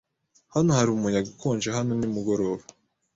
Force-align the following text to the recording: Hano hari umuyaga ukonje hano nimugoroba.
Hano 0.53 0.69
hari 0.77 0.89
umuyaga 0.91 1.29
ukonje 1.33 1.69
hano 1.77 1.91
nimugoroba. 1.99 2.63